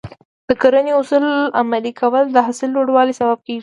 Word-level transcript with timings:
د 0.47 0.49
کرنې 0.61 0.91
اصول 0.99 1.23
عملي 1.59 1.91
کول 2.01 2.25
د 2.31 2.37
حاصل 2.45 2.69
لوړوالي 2.73 3.13
سبب 3.19 3.37
کېږي. 3.47 3.59